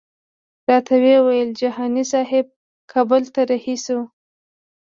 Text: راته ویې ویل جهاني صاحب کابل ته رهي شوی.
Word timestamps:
راته 0.69 0.93
ویې 1.01 1.17
ویل 1.25 1.49
جهاني 1.61 2.03
صاحب 2.11 2.45
کابل 2.91 3.23
ته 3.33 3.41
رهي 3.49 3.75
شوی. 3.83 4.05